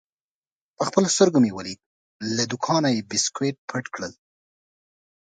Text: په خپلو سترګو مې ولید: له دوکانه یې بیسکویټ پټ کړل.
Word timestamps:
په 0.77 0.83
خپلو 0.87 1.07
سترګو 1.15 1.39
مې 1.43 1.51
ولید: 1.53 1.79
له 2.35 2.43
دوکانه 2.51 2.89
یې 2.95 3.07
بیسکویټ 3.09 3.57
پټ 3.69 3.85
کړل. 3.95 4.13